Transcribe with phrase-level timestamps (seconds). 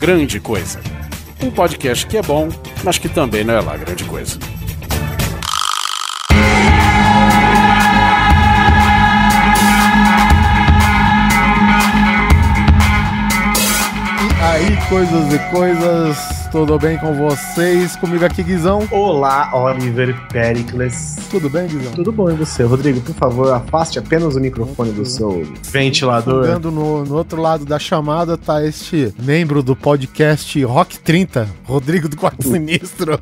[0.00, 0.80] Grande Coisa.
[1.42, 2.48] Um podcast que é bom,
[2.82, 4.38] mas que também não é lá grande coisa.
[14.22, 16.16] E aí, coisas e coisas,
[16.50, 17.94] tudo bem com vocês?
[17.96, 18.86] Comigo aqui, Guizão.
[18.90, 21.16] Olá, Oliver Pericles.
[21.30, 21.92] Tudo bem, Guizão?
[21.92, 22.64] Tudo bom e você?
[22.64, 26.44] Rodrigo, por favor, afaste apenas o microfone do seu ventilador.
[26.44, 32.08] Jogando no, no outro lado da chamada tá este membro do podcast Rock 30, Rodrigo
[32.08, 33.18] do Quarto Sinistro.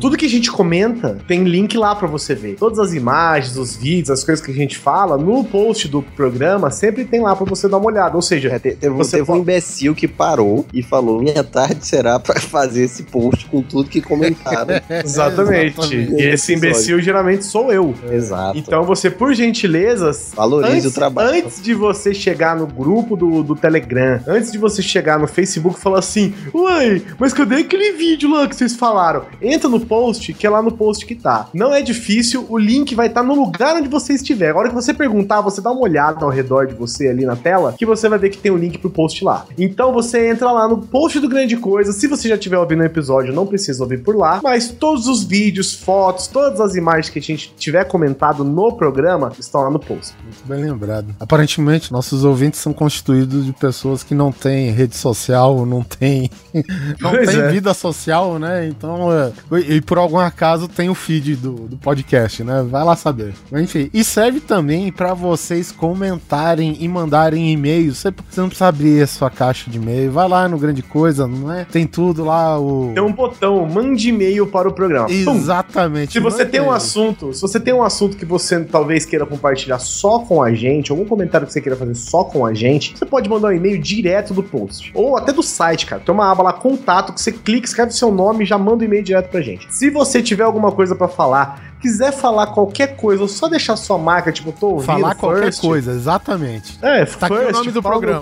[0.00, 2.56] tudo que a gente comenta tem link lá pra você ver.
[2.56, 6.70] Todas as imagens, os vídeos, as coisas que a gente fala, no post do programa
[6.70, 8.14] sempre tem lá pra você dar uma olhada.
[8.16, 11.86] Ou seja, É, te- teve, Você teve um imbecil que parou e falou: Minha tarde
[11.86, 14.74] será pra fazer esse post com tudo que comentaram.
[15.04, 15.78] Exatamente.
[15.80, 16.14] Exatamente.
[16.14, 17.94] E esse imbecil geralmente sou eu.
[18.10, 18.56] Exato.
[18.58, 21.30] Então você, por gentileza, Valorize antes, o trabalho.
[21.44, 25.78] antes de você chegar no grupo do, do Telegram, antes de você chegar no Facebook
[25.78, 29.24] e falar assim, uai, mas cadê aquele vídeo lá que vocês falaram?
[29.40, 31.48] Entra no post, que é lá no post que tá.
[31.54, 34.50] Não é difícil, o link vai estar no lugar onde você estiver.
[34.50, 37.36] A hora que você perguntar, você dá uma olhada ao redor de você ali na
[37.36, 39.46] tela, que você vai ver que tem o link pro post lá.
[39.58, 41.92] Então você entra lá no post do Grande Coisa.
[41.92, 45.22] Se você já estiver ouvindo o episódio, não precisa ouvir por lá, mas todos os
[45.24, 49.78] vídeos, fotos, todas as imagens que a gente tiver comentado no programa estão lá no
[49.78, 50.14] post.
[50.22, 51.14] Muito bem lembrado.
[51.20, 56.30] Aparentemente, nossos ouvintes são constituídos de pessoas que não têm rede social, não têm,
[57.00, 57.48] não Pois têm é.
[57.48, 58.66] vida social, né?
[58.66, 62.64] Então, é, e, e por algum acaso tem o feed do, do podcast, né?
[62.68, 63.34] Vai lá saber.
[63.50, 67.98] Mas, enfim, e serve também pra vocês comentarem e mandarem e-mails.
[67.98, 70.10] Você, você não precisa abrir a sua caixa de e-mail.
[70.10, 71.64] Vai lá no Grande Coisa, não é?
[71.64, 72.92] Tem tudo lá, o.
[72.94, 75.06] Tem um botão, mande e-mail para o programa.
[75.06, 75.36] Pum.
[75.36, 76.12] Exatamente.
[76.12, 79.78] Se você tem um assunto, se você tem um assunto que você talvez queira compartilhar
[79.78, 83.06] só com a gente, algum comentário que você queira fazer só com a gente, você
[83.06, 84.90] pode mandar um e-mail direto do post.
[84.94, 86.02] Ou até do site, cara.
[86.04, 88.84] Tem uma aba lá, contato, que você clica, escreve seu nome e já manda o
[88.84, 89.66] e-mail direto pra gente.
[89.70, 93.98] Se você tiver alguma coisa pra falar, quiser falar qualquer coisa, ou só deixar sua
[93.98, 96.78] marca, tipo, tô ouvindo Falar qualquer first, coisa, exatamente.
[96.80, 98.20] É, Tá aqui o nome do programa.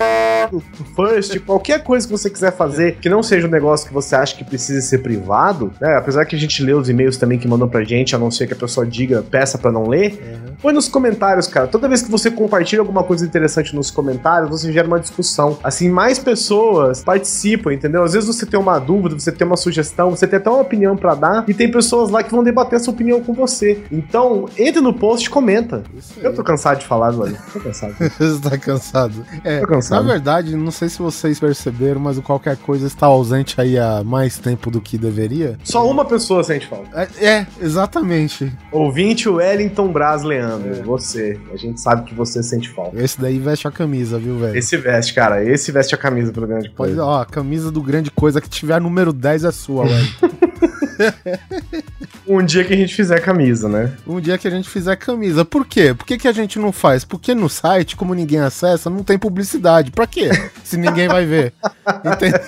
[0.51, 0.61] do
[0.97, 4.35] First, qualquer coisa que você quiser fazer, que não seja um negócio que você acha
[4.35, 5.97] que precise ser privado, né?
[5.97, 8.47] Apesar que a gente lê os e-mails também que mandam pra gente, a não ser
[8.47, 10.41] que a pessoa diga, peça pra não ler.
[10.63, 11.67] Põe nos comentários, cara.
[11.67, 15.59] Toda vez que você compartilha alguma coisa interessante nos comentários, você gera uma discussão.
[15.63, 18.03] Assim, mais pessoas participam, entendeu?
[18.03, 20.97] Às vezes você tem uma dúvida, você tem uma sugestão, você tem até uma opinião
[20.97, 23.50] pra dar, e tem pessoas lá que vão debater essa opinião com você.
[23.91, 25.83] Então, entre no post e comenta.
[26.19, 27.37] Eu tô cansado de falar, velho.
[27.53, 27.95] Tô cansado.
[28.19, 29.25] Você tá cansado.
[29.45, 30.05] É, Tô cansado.
[30.05, 34.03] Na verdade, não sei se vocês perceberam, mas o qualquer coisa está ausente aí há
[34.05, 35.59] mais tempo do que deveria.
[35.65, 37.09] Só uma pessoa sente falta.
[37.19, 38.53] É, é, exatamente.
[38.71, 41.39] Ouvinte Wellington Braz Leandro, você.
[41.53, 43.01] A gente sabe que você sente falta.
[43.03, 44.57] Esse daí veste a camisa, viu, velho?
[44.57, 45.43] Esse veste, cara.
[45.45, 47.05] Esse veste a camisa pelo grande coisa.
[47.05, 50.09] ó, a camisa do grande coisa que tiver número 10 é sua, velho.
[52.27, 53.93] Um dia que a gente fizer camisa, né?
[54.07, 55.45] um dia que a gente fizer camisa.
[55.45, 55.95] Por quê?
[55.95, 57.05] Por que, que a gente não faz?
[57.05, 59.91] Porque no site, como ninguém acessa, não tem publicidade.
[59.91, 60.31] Pra quê?
[60.63, 61.53] Se ninguém vai ver.
[62.05, 62.41] Entendeu?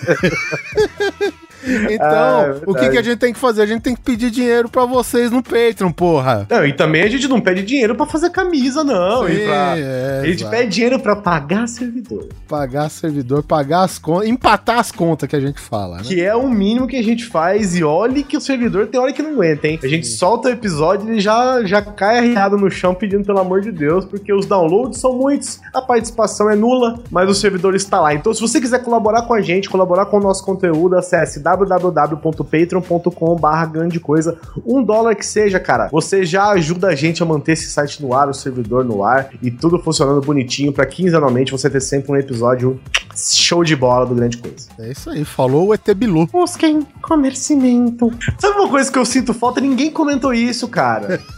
[1.92, 3.62] Então, Ah, é o que, que a gente tem que fazer?
[3.62, 6.46] A gente tem que pedir dinheiro pra vocês no Patreon, porra.
[6.50, 9.28] Não, e também a gente não pede dinheiro pra fazer camisa, não.
[9.28, 9.74] e pra...
[9.78, 10.50] é, A gente exato.
[10.50, 12.28] pede dinheiro pra pagar servidor.
[12.48, 16.02] pagar servidor, pagar as contas, empatar as contas que a gente fala, né?
[16.04, 17.76] Que é o mínimo que a gente faz.
[17.76, 19.78] E olhe que o servidor tem hora que não aguenta, hein?
[19.82, 23.38] A gente solta o episódio e ele já, já cai arriado no chão pedindo pelo
[23.38, 27.74] amor de Deus, porque os downloads são muitos, a participação é nula, mas o servidor
[27.74, 28.14] está lá.
[28.14, 33.66] Então, se você quiser colaborar com a gente, colaborar com o nosso conteúdo, acesse www.patreon.com.br
[33.70, 34.38] grande coisa.
[34.64, 35.88] Um dólar que seja, cara.
[35.90, 39.30] Você já ajuda a gente a manter esse site no ar, o servidor no ar
[39.42, 42.80] e tudo funcionando bonitinho pra quinzenalmente você ter sempre um episódio
[43.14, 44.68] show de bola do grande coisa.
[44.78, 46.26] É isso aí, falou o ET Bilu.
[46.26, 48.10] Busquem comercimento.
[48.38, 49.60] Sabe uma coisa que eu sinto falta?
[49.60, 51.20] Ninguém comentou isso, cara.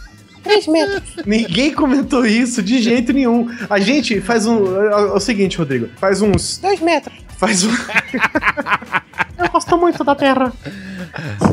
[0.45, 1.25] 3 metros.
[1.25, 3.49] Ninguém comentou isso de jeito nenhum.
[3.67, 4.79] A gente faz um.
[4.79, 5.89] É, é o seguinte, Rodrigo.
[5.97, 6.59] Faz uns.
[6.59, 7.24] 2 metros.
[7.37, 7.71] Faz um.
[9.37, 10.51] Eu gosto muito da Terra.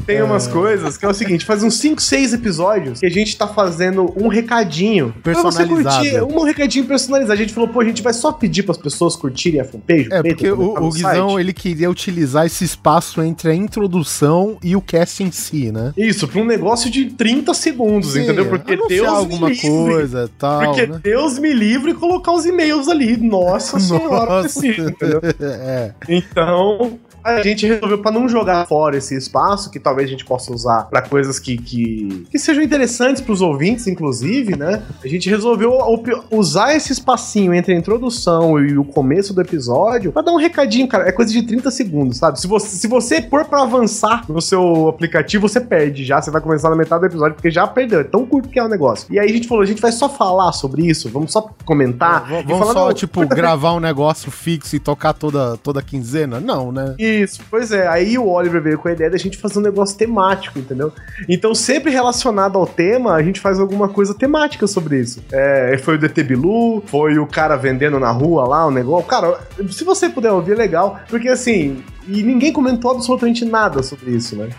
[0.06, 3.36] Tem umas coisas que é o seguinte: faz uns 5, 6 episódios que a gente
[3.36, 5.14] tá fazendo um recadinho.
[5.22, 5.96] Pra você Personalizado.
[6.04, 7.32] curtir, um recadinho personalizado.
[7.32, 10.08] A gente falou, pô, a gente vai só pedir pras pessoas curtirem a fanpage.
[10.10, 11.40] É, porque o, no o Guizão, site.
[11.40, 15.92] ele queria utilizar esse espaço entre a introdução e o cast em si, né?
[15.96, 18.46] Isso, pra um negócio de 30 segundos, Sim, entendeu?
[18.48, 19.68] Porque Deus alguma me livre.
[19.68, 21.00] coisa tal, Porque né?
[21.02, 23.16] Deus me livre e colocar os e-mails ali.
[23.16, 24.60] Nossa senhora, Nossa.
[24.60, 25.20] precisa, entendeu?
[25.40, 25.92] é.
[26.08, 30.52] Então, a gente resolveu pra não jogar fora esse espaço, que talvez a gente possa
[30.52, 34.82] usar pra coisas que, que, que sejam interessantes pros ouvintes, inclusive, né?
[35.02, 35.78] A gente resolveu
[36.30, 40.88] usar esse espacinho entre a introdução e o começo do episódio pra dar um recadinho,
[40.88, 41.08] cara.
[41.08, 42.40] É coisa de 30 segundos, sabe?
[42.40, 46.20] Se você, se você pôr pra avançar no seu aplicativo, você perde já.
[46.20, 48.00] Você vai começar na metade do episódio, porque já perdeu.
[48.00, 49.06] É tão curto que é o negócio.
[49.10, 52.26] E aí a gente falou, a gente vai só falar sobre isso, vamos só comentar.
[52.30, 56.40] E Vamos falar, só, não, tipo, gravar um negócio fixo e tocar toda, toda quinzena?
[56.40, 56.94] Não, né?
[57.20, 57.86] Isso, pois é.
[57.86, 60.92] Aí o Oliver veio com a ideia da gente fazer um negócio temático, entendeu?
[61.28, 65.22] Então, sempre relacionado ao tema, a gente faz alguma coisa temática sobre isso.
[65.30, 69.06] É, foi o DT Bilu, foi o cara vendendo na rua lá o negócio.
[69.06, 69.38] Cara,
[69.70, 71.82] se você puder ouvir, é legal, porque assim.
[72.08, 74.50] E ninguém comentou absolutamente nada sobre isso, né?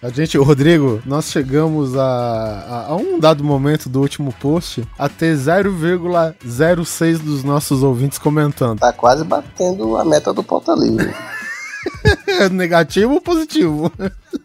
[0.00, 4.86] A gente, o Rodrigo, nós chegamos a, a, a um dado momento do último post
[4.96, 8.78] a ter 0,06 dos nossos ouvintes comentando.
[8.78, 11.12] Tá quase batendo a meta do pauta livre.
[12.52, 13.90] Negativo ou positivo?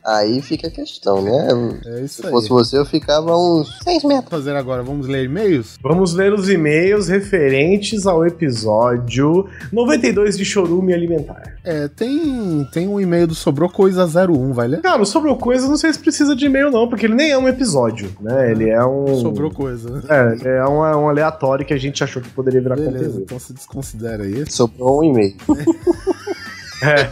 [0.06, 1.48] Aí fica a questão, né?
[1.86, 2.32] É isso Se aí.
[2.32, 4.30] fosse você, eu ficava uns 6 metros.
[4.30, 4.84] fazer agora?
[4.84, 5.78] Vamos ler e-mails?
[5.82, 11.58] Vamos ler os e-mails referentes ao episódio 92 de Chorume Alimentar.
[11.64, 14.82] É, tem, tem um e-mail do Sobrou Coisa 01, vai ler?
[14.82, 17.38] Cara, o Sobrou Coisa, não sei se precisa de e-mail, não, porque ele nem é
[17.38, 18.52] um episódio, né?
[18.52, 19.20] Ele é um.
[19.22, 20.02] Sobrou Coisa.
[20.08, 23.22] É, é um, é um aleatório que a gente achou que poderia virar Beleza, conteúdo.
[23.24, 24.50] então se desconsidera aí.
[24.50, 25.36] Sobrou um e-mail.
[26.82, 27.12] É.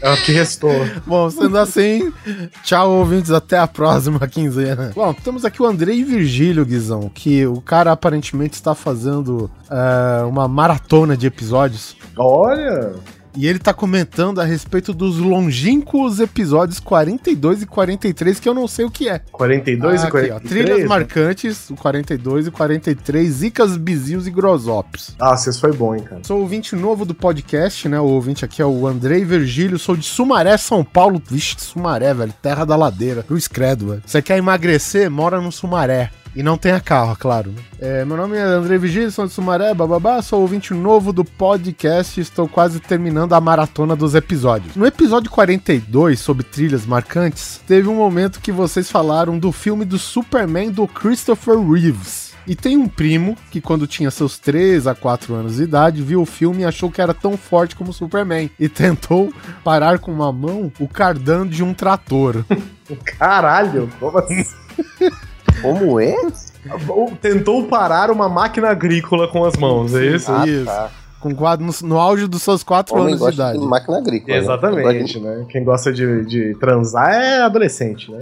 [0.00, 0.72] É o que restou.
[1.06, 2.12] Bom, sendo assim,
[2.62, 4.92] tchau, ouvintes, até a próxima quinzena.
[4.94, 10.46] Bom, temos aqui o Andrei Virgílio, Guizão, que o cara aparentemente está fazendo é, uma
[10.46, 11.96] maratona de episódios.
[12.16, 12.94] Olha!
[13.36, 18.66] E ele tá comentando a respeito dos longínquos episódios 42 e 43, que eu não
[18.66, 19.18] sei o que é.
[19.30, 20.48] 42 Ah, e aqui, ó, 43.
[20.50, 20.86] Trilhas né?
[20.86, 25.14] marcantes, o 42 e 43, Zicas, Bizios e Grosops.
[25.20, 26.22] Ah, vocês foi bom, hein, cara.
[26.24, 28.00] Sou ouvinte novo do podcast, né?
[28.00, 31.20] O ouvinte aqui é o Andrei Virgílio, sou de Sumaré, São Paulo.
[31.28, 33.22] Vixe, Sumaré, velho, terra da ladeira.
[33.22, 34.02] Cruz Credo, velho.
[34.06, 35.10] Você quer emagrecer?
[35.10, 36.10] Mora no Sumaré.
[36.36, 37.50] E não tenha carro, claro.
[37.50, 37.62] Né?
[37.80, 42.20] É, meu nome é André Vigílio, sou de Sumaré, bababá, sou ouvinte novo do podcast
[42.20, 44.76] e estou quase terminando a maratona dos episódios.
[44.76, 49.98] No episódio 42, sobre trilhas marcantes, teve um momento que vocês falaram do filme do
[49.98, 52.34] Superman do Christopher Reeves.
[52.46, 56.20] E tem um primo que, quando tinha seus 3 a 4 anos de idade, viu
[56.20, 58.50] o filme e achou que era tão forte como Superman.
[58.60, 59.32] E tentou
[59.64, 62.44] parar com uma mão o cardan de um trator.
[63.18, 64.44] Caralho, como assim?
[65.72, 66.16] Como é?
[67.20, 70.32] Tentou parar uma máquina agrícola com as mãos, é isso?
[70.32, 70.64] Ah, Isso.
[70.64, 70.90] tá.
[71.30, 73.58] Com quadro no, no auge dos seus 4 Homem anos de idade.
[73.58, 74.32] de máquina agrícola.
[74.36, 74.42] né?
[74.42, 75.46] Exatamente, né?
[75.48, 78.20] Quem gosta de, de transar é adolescente, né?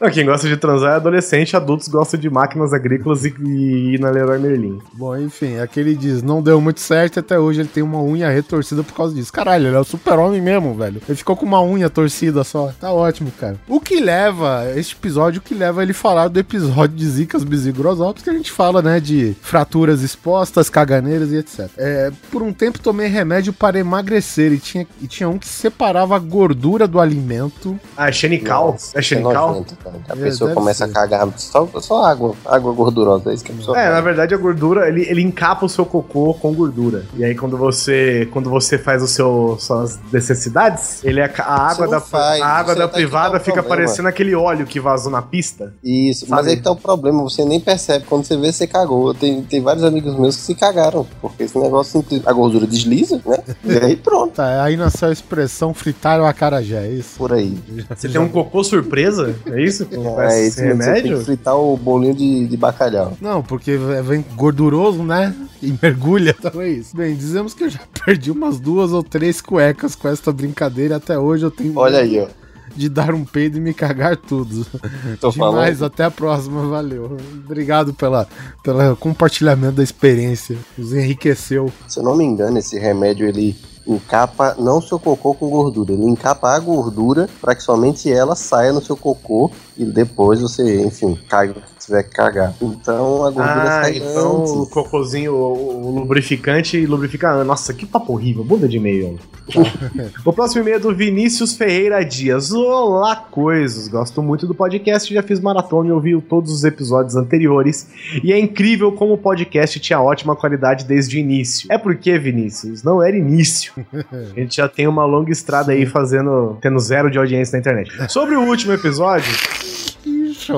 [0.00, 4.00] Não, Quem gosta de transar é adolescente, adultos gostam de máquinas agrícolas e, e ir
[4.00, 4.78] na Leroy Merlin.
[4.94, 8.02] Bom, enfim, aqui ele diz, não deu muito certo e até hoje ele tem uma
[8.02, 9.32] unha retorcida por causa disso.
[9.32, 11.00] Caralho, ele é o super-homem mesmo, velho.
[11.08, 12.72] Ele ficou com uma unha torcida só.
[12.80, 13.56] Tá ótimo, cara.
[13.68, 18.22] O que leva, este episódio, o que leva ele falar do episódio de Zicas, Bisigrosops,
[18.22, 21.61] que a gente fala, né, de fraturas expostas, caganeiras e etc.
[21.76, 26.16] É, por um tempo tomei remédio para emagrecer e tinha, e tinha um que separava
[26.16, 27.78] a gordura do alimento.
[27.96, 28.76] Ah, é Xenical?
[28.94, 29.48] É Xenical?
[29.48, 29.96] nojento, cara.
[30.08, 30.90] A É, pessoa deve começa ser.
[30.90, 34.34] a cagar só, só água, água gordurosa, é isso que a pessoa É, na verdade
[34.34, 37.04] a gordura, ele, ele encapa o seu cocô com gordura.
[37.16, 41.70] E aí quando você quando você faz o seu, suas necessidades, ele é a, a
[41.70, 43.76] água da faz, a água da tá privada fica problema.
[43.82, 45.72] parecendo aquele óleo que vazou na pista.
[45.82, 46.50] Isso, mas Sabe?
[46.50, 48.04] aí que tá o problema, você nem percebe.
[48.06, 49.12] Quando você vê, você cagou.
[49.14, 53.38] Tem, tem vários amigos meus que se cagaram, porque esse negócio, a gordura desliza, né?
[53.64, 57.16] E aí pronto, Tá, aí nasceu a expressão fritar o acarajé, é isso?
[57.18, 57.56] por aí.
[57.94, 59.34] Você tem um cocô surpresa?
[59.46, 59.86] É isso?
[59.86, 61.18] Que É, esse você tem remédio?
[61.18, 63.16] que fritar o bolinho de, de bacalhau.
[63.20, 65.34] Não, porque vem gorduroso, né?
[65.62, 66.34] E mergulha.
[66.42, 66.96] Então é isso.
[66.96, 70.96] Bem, dizemos que eu já perdi umas duas ou três cuecas com essa brincadeira.
[70.96, 72.26] Até hoje eu tenho Olha aí, ó.
[72.74, 74.66] De dar um peido e me cagar tudo.
[75.20, 75.84] Tô Demais, falando.
[75.84, 77.16] até a próxima, valeu.
[77.44, 78.26] Obrigado pela,
[78.62, 80.56] pela compartilhamento da experiência.
[80.76, 81.72] Nos enriqueceu.
[81.88, 86.04] Se eu não me engano, esse remédio ele encapa não seu cocô com gordura, ele
[86.04, 91.18] encapa a gordura para que somente ela saia no seu cocô e depois você, enfim,
[91.28, 92.54] caga o que Se tiver que cagar.
[92.60, 94.72] Então a gordura Ah, sai então o antes.
[94.72, 97.42] cocôzinho, o, o lubrificante lubrifica.
[97.44, 98.44] Nossa, que papo horrível.
[98.44, 99.18] Bunda de e-mail.
[100.24, 102.52] o próximo e-mail é do Vinícius Ferreira Dias.
[102.52, 103.88] Olá, coisas.
[103.88, 105.12] Gosto muito do podcast.
[105.12, 107.88] Já fiz maratona e ouvi todos os episódios anteriores.
[108.22, 111.66] E é incrível como o podcast tinha ótima qualidade desde o início.
[111.70, 113.72] É porque, Vinícius, não era início.
[114.12, 116.56] A gente já tem uma longa estrada aí fazendo.
[116.60, 117.90] tendo zero de audiência na internet.
[118.10, 119.32] Sobre o último episódio.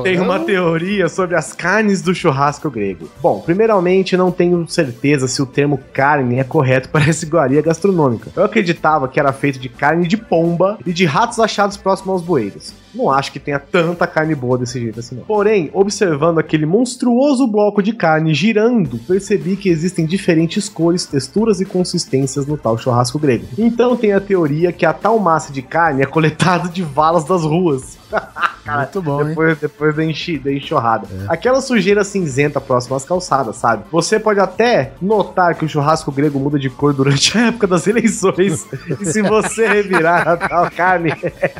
[0.02, 3.08] Tem uma teoria sobre as carnes do churrasco grego.
[3.20, 8.30] Bom, primeiramente, não tenho certeza se o termo carne é correto para essa iguaria gastronômica.
[8.34, 12.22] Eu acreditava que era feito de carne de pomba e de ratos achados próximos aos
[12.22, 12.72] bueiros.
[12.94, 15.24] Não acho que tenha tanta carne boa desse jeito assim, não.
[15.24, 21.64] Porém, observando aquele monstruoso bloco de carne girando, percebi que existem diferentes cores, texturas e
[21.64, 23.46] consistências no tal churrasco grego.
[23.58, 27.42] Então tem a teoria que a tal massa de carne é coletada de valas das
[27.42, 27.98] ruas.
[28.66, 29.28] Muito bom, hein?
[29.28, 31.06] Depois, depois da, enchi, da enxurrada.
[31.28, 33.84] Aquela sujeira cinzenta próxima às calçadas, sabe?
[33.90, 37.86] Você pode até notar que o churrasco grego muda de cor durante a época das
[37.86, 38.66] eleições.
[39.00, 41.12] e se você revirar a tal carne,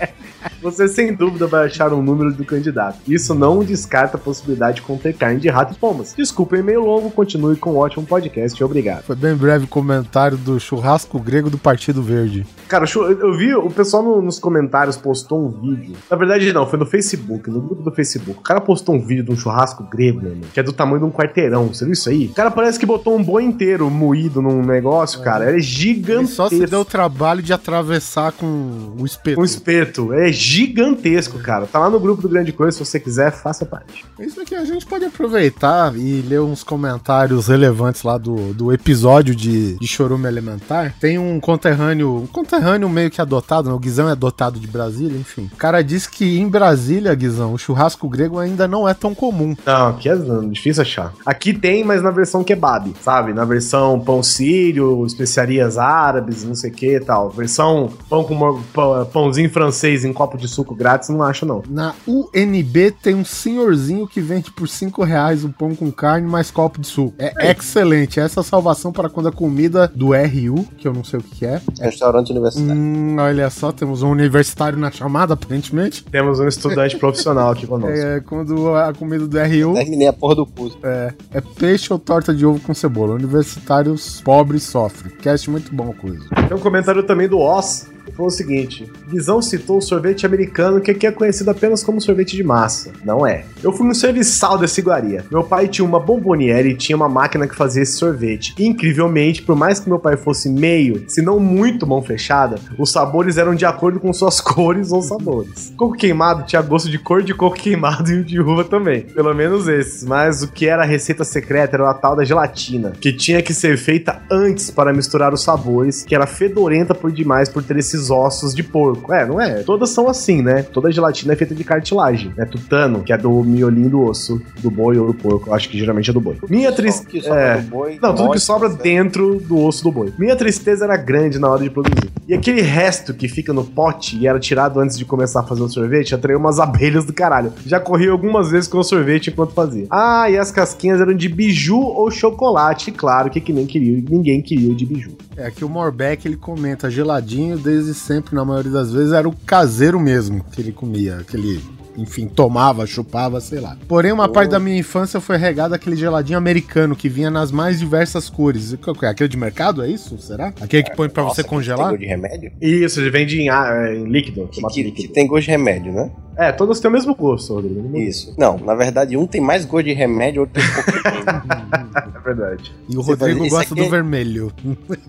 [0.63, 2.99] você sem dúvida vai achar um número do candidato.
[3.07, 6.15] Isso não descarta a possibilidade de conter carne de rato e pombas.
[6.17, 8.63] Desculpa, e-mail longo, continue com um ótimo podcast.
[8.63, 9.03] Obrigado.
[9.05, 12.47] Foi bem breve o comentário do churrasco grego do Partido Verde.
[12.69, 15.95] Cara, eu vi, o pessoal no- nos comentários postou um vídeo.
[16.11, 18.39] Na verdade, não, foi no Facebook, no grupo do Facebook.
[18.39, 21.01] O cara postou um vídeo de um churrasco grego, meu irmão, que é do tamanho
[21.01, 21.67] de um quarteirão.
[21.67, 22.27] Você viu isso aí?
[22.27, 25.47] O cara parece que botou um boi inteiro moído num negócio, cara.
[25.47, 26.37] É Ele gigantesco.
[26.37, 29.41] só se deu o trabalho de atravessar com o espeto.
[29.41, 30.13] Um espeto.
[30.13, 31.67] É gigantesco, cara.
[31.67, 34.05] Tá lá no grupo do Grande Coisa, se você quiser, faça parte.
[34.21, 39.35] Isso aqui a gente pode aproveitar e ler uns comentários relevantes lá do, do episódio
[39.35, 40.95] de, de Chorume Elementar.
[41.01, 43.75] Tem um conterrâneo, um conterrâneo meio que adotado, né?
[43.75, 45.51] o Guizão é adotado de Brasília, enfim.
[45.53, 46.84] O cara disse que em Brasília,
[47.14, 49.57] Guizão, o churrasco grego ainda não é tão comum.
[49.64, 50.17] Não, aqui é
[50.50, 51.12] difícil achar.
[51.25, 53.33] Aqui tem, mas na versão kebab, sabe?
[53.33, 57.31] Na versão pão sírio, especiarias árabes, não sei o que e tal.
[57.31, 61.62] Versão pão com pão- pãozinho francês em copo de suco grátis, não acho não.
[61.69, 66.50] Na UNB tem um senhorzinho que vende por 5 reais o pão com carne mais
[66.50, 67.14] copo de suco.
[67.19, 68.21] É excelente.
[68.21, 71.23] Essa é a salvação para quando a comida do RU, que eu não sei o
[71.23, 71.61] que é.
[71.81, 72.75] Restaurante universitário.
[72.81, 76.05] Hum, olha só, temos um universitário na chamada, aparentemente.
[76.05, 77.97] Temos um estudante profissional aqui conosco.
[77.97, 80.78] É, quando a comida do RU Terminei a porra do curso.
[80.83, 83.14] é, é peixe ou torta de ovo com cebola.
[83.14, 85.12] Universitários pobres sofrem.
[85.16, 86.28] Cast muito bom, coisa.
[86.49, 90.90] Tem um comentário também do Oz, falou o seguinte: Guizão citou o sorvete americano, que
[90.90, 92.92] aqui é conhecido apenas como sorvete de massa.
[93.04, 93.44] Não é.
[93.62, 95.25] Eu fui no serviçal dessa iguaria.
[95.30, 98.54] Meu pai tinha uma bomboniere e tinha uma máquina que fazia esse sorvete.
[98.59, 103.37] Incrivelmente, por mais que meu pai fosse meio, se não muito mão fechada, os sabores
[103.37, 105.73] eram de acordo com suas cores ou sabores.
[105.76, 109.02] Coco queimado tinha gosto de cor de coco queimado e de uva também.
[109.02, 110.04] Pelo menos esses.
[110.04, 113.52] Mas o que era a receita secreta era a tal da gelatina, que tinha que
[113.52, 118.04] ser feita antes para misturar os sabores, que era fedorenta por demais por ter esses
[118.11, 119.13] ossos de porco.
[119.13, 119.63] É, não é?
[119.63, 120.63] Todas são assim, né?
[120.63, 122.33] Toda gelatina é feita de cartilagem.
[122.39, 125.53] É tutano, que é do miolinho do osso, do boi ou do porco.
[125.53, 126.37] Acho que geralmente é do boi.
[126.49, 127.35] Minha Que tristeza.
[127.35, 127.61] É.
[127.61, 128.83] boi, Não, tudo que sobra certo?
[128.83, 130.13] dentro do osso do boi.
[130.19, 132.11] Minha tristeza era grande na hora de produzir.
[132.27, 135.63] E aquele resto que fica no pote e era tirado antes de começar a fazer
[135.63, 137.53] o sorvete, atraiu umas abelhas do caralho.
[137.67, 139.87] Já corri algumas vezes com o sorvete enquanto fazia.
[139.91, 142.91] Ah, e as casquinhas eram de biju ou chocolate.
[142.93, 145.13] Claro que, que nem queria, ninguém queria o de biju.
[145.37, 149.35] É que o Morbeck ele comenta geladinho desde sempre, na maioria das vezes, era o
[149.35, 151.61] caseiro mesmo que ele comia, aquele.
[151.97, 153.76] Enfim, tomava, chupava, sei lá.
[153.87, 157.79] Porém, uma parte da minha infância foi regada aquele geladinho americano que vinha nas mais
[157.79, 158.73] diversas cores.
[158.75, 159.07] É?
[159.07, 160.19] Aquele de mercado, é isso?
[160.19, 160.53] Será?
[160.61, 161.91] Aquele que põe pra Nossa, você que congelar?
[161.91, 162.53] Tem gosto de remédio?
[162.61, 164.49] Isso, ele vende em, ah, em líquido.
[164.49, 165.09] Que, que- líquido.
[165.09, 166.11] que tem gosto de remédio, né?
[166.37, 167.97] É, todas têm o mesmo gosto, Rodrigo.
[167.97, 168.35] Isso.
[168.37, 171.64] Não, na verdade, um tem mais gosto de remédio, outro tem pouco
[172.17, 172.73] É verdade.
[172.88, 174.53] E o Você Rodrigo isso gosta do é- vermelho.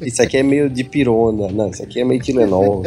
[0.02, 1.48] Isso aqui é meio de pirona.
[1.52, 2.84] Não, isso aqui é meio Tilenol.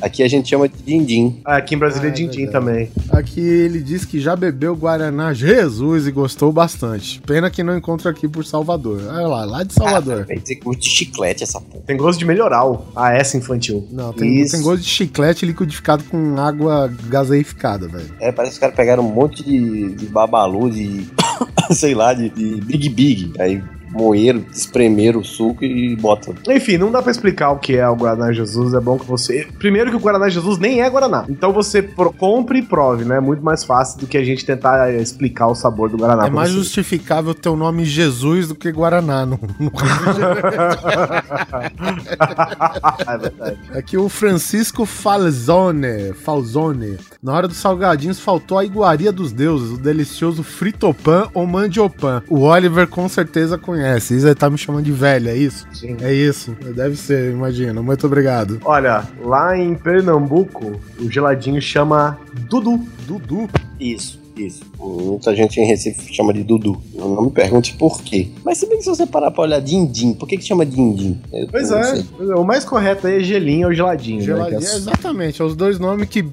[0.00, 1.40] aqui a gente chama de din-din.
[1.44, 2.52] Ah, aqui em Brasília Ah, é é din-din verdade.
[2.52, 2.90] também.
[3.10, 7.20] Aqui ele diz que já bebeu Guaraná Jesus e gostou bastante.
[7.22, 9.02] Pena que não encontra aqui por Salvador.
[9.08, 10.24] Olha lá, lá de Salvador.
[10.26, 11.82] Dizer que gosto de chiclete essa porra.
[11.86, 12.86] Tem gosto de melhoral.
[12.94, 13.86] Ah, essa infantil.
[13.90, 14.52] Não, tem, Isso.
[14.54, 18.14] tem gosto de chiclete liquidificado com água gaseificada, velho.
[18.20, 21.06] É, parece que os caras pegaram um monte de, de babalu, de.
[21.72, 23.32] sei lá, de, de Big Big.
[23.40, 26.34] Aí moeram, espremeram o suco e botam.
[26.48, 28.74] Enfim, não dá pra explicar o que é o Guaraná Jesus.
[28.74, 29.46] É bom que você.
[29.58, 31.24] Primeiro que o Guaraná Jesus nem é Guaraná.
[31.28, 33.16] Então você pro- compre e prove, né?
[33.16, 36.26] É muito mais fácil do que a gente tentar eh, explicar o sabor do Guaraná.
[36.26, 36.58] É mais você.
[36.58, 39.24] justificável ter o nome Jesus do que Guaraná.
[39.26, 39.72] No, no...
[43.06, 43.58] é verdade.
[43.74, 46.98] Aqui o Francisco Falzone, Falzone.
[47.22, 52.22] Na hora dos salgadinhos faltou a iguaria dos deuses, o delicioso fritopan ou mandiopan.
[52.28, 53.75] O Oliver com certeza conhece.
[53.96, 55.66] Isso aí tá me chamando de velho, é isso?
[55.72, 55.96] Sim.
[56.00, 56.56] É isso.
[56.74, 57.82] Deve ser, imagina.
[57.82, 58.60] Muito obrigado.
[58.64, 62.18] Olha, lá em Pernambuco, o geladinho chama
[62.48, 62.80] Dudu.
[63.06, 63.48] Dudu.
[63.78, 64.62] Isso, isso.
[64.78, 66.80] Muita gente em Recife chama de Dudu.
[66.94, 68.28] Não não me pergunte por quê.
[68.44, 70.64] Mas se bem que se você parar pra olhar din-din, por que que chama?
[70.64, 72.02] Eu Pois não é.
[72.16, 74.18] pois é, O mais correto aí é gelinho ou geladinho.
[74.20, 74.24] né?
[74.24, 75.40] Geladinho, Que é- exatamente.
[75.42, 76.24] É os dois nomes que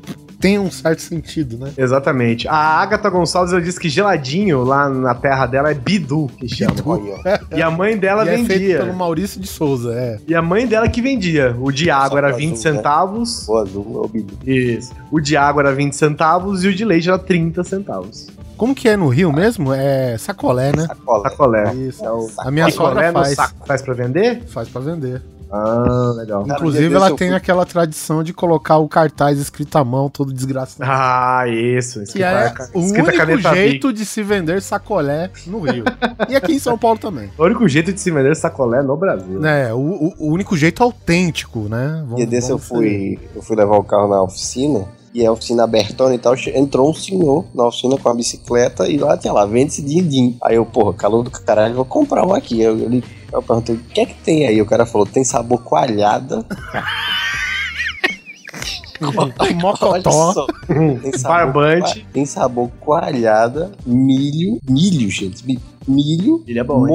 [0.43, 1.71] têm um certo sentido, né?
[1.77, 2.47] Exatamente.
[2.49, 6.75] A Agatha Gonçalves ela disse que geladinho lá na terra dela é Bidu, que chama.
[6.85, 6.99] Ó.
[7.55, 8.77] E a mãe dela e é feito vendia.
[8.79, 10.19] pelo Maurício de Souza, é.
[10.27, 11.55] E a mãe dela que vendia.
[11.59, 12.77] O de água era pra 20 azul, né?
[12.77, 13.47] centavos.
[13.47, 14.37] O azul é o Bidu.
[14.45, 14.91] Isso.
[15.09, 18.27] O de água era 20 centavos e o de leite era 30 centavos.
[18.57, 19.73] Como que é no Rio mesmo?
[19.73, 20.85] É sacolé, né?
[20.87, 21.29] Sacola.
[21.29, 21.73] Sacolé.
[21.73, 22.05] Isso.
[22.05, 23.35] É o A minha sacolé sogra faz.
[23.35, 24.43] saco faz pra vender?
[24.47, 25.21] Faz pra vender.
[25.53, 26.43] Ah, legal.
[26.47, 30.89] Inclusive, ela tem aquela tradição de colocar o cartaz escrito à mão, todo desgraçado.
[30.89, 32.03] Ah, isso.
[32.05, 35.83] Que é o único jeito de se vender sacolé no Rio.
[36.27, 37.29] e aqui em São Paulo também.
[37.37, 39.45] O único jeito de se vender sacolé no Brasil.
[39.45, 41.99] É, o, o- o único jeito autêntico, né?
[42.03, 44.85] Vamos- dia desse eu fui, eu fui levar o carro na oficina.
[45.13, 48.97] E a oficina abertona e tal, entrou um senhor na oficina com a bicicleta e
[48.97, 50.35] lá tinha lá, vende-se din-din.
[50.41, 52.59] Aí eu, porra, calor do caralho, vou comprar um aqui.
[52.59, 54.61] Eu, ele, eu perguntei, o que é que tem aí?
[54.61, 56.45] O cara falou, tem sabor coalhada.
[59.61, 59.89] Mocotó.
[59.89, 60.47] Olha só.
[60.67, 62.07] Tem sabor Barbante.
[62.13, 65.45] Tem sabor coalhada, milho, milho, gente.
[65.45, 66.93] mi- Milho, Ele é bom, hein?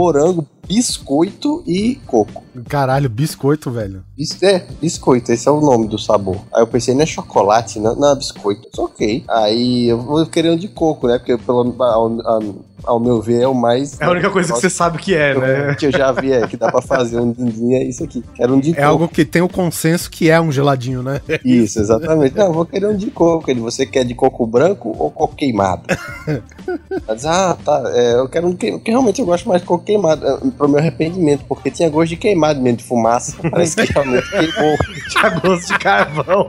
[0.69, 2.45] Biscoito e coco.
[2.69, 4.03] Caralho, biscoito, velho.
[4.17, 6.37] Bis- É, biscoito, esse é o nome do sabor.
[6.55, 8.69] Aí eu pensei, não é chocolate, não, não é biscoito.
[8.71, 9.25] Mas ok.
[9.29, 11.19] Aí eu vou querer um de coco, né?
[11.19, 14.01] Porque pelo, ao, ao- ao meu ver é o mais.
[14.01, 15.75] É a única coisa que você sabe que é, né?
[15.75, 18.23] que eu já vi é que dá pra fazer um din-din, é isso aqui.
[18.35, 18.87] Quero um de É coco.
[18.87, 21.21] algo que tem o consenso que é um geladinho, né?
[21.45, 22.37] Isso, exatamente.
[22.37, 23.51] Não, eu vou querer um de coco.
[23.51, 25.83] Ele, você quer de coco branco ou coco queimado?
[27.15, 28.79] Diz, ah, tá, é, eu quero um queimado.
[28.81, 32.11] Porque realmente eu gosto mais de coco queimado, é, pro meu arrependimento, porque tinha gosto
[32.11, 33.37] de queimado mesmo, de fumaça.
[33.51, 34.77] Parece que realmente queimou.
[35.09, 36.49] Tinha gosto de carvão.